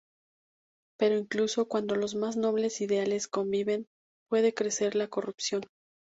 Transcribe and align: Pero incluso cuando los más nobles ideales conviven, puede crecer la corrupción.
Pero 0.97 1.15
incluso 1.15 1.67
cuando 1.67 1.95
los 1.95 2.15
más 2.15 2.35
nobles 2.35 2.81
ideales 2.81 3.27
conviven, 3.27 3.85
puede 4.31 4.51
crecer 4.55 4.95
la 4.95 5.07
corrupción. 5.09 5.61